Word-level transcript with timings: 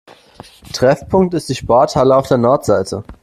Treffpunkt 0.73 1.35
ist 1.35 1.47
die 1.49 1.53
Sporthalle 1.53 2.15
auf 2.17 2.27
der 2.27 2.39
Nordseite. 2.39 3.03